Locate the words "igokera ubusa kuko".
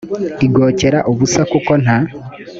0.45-1.71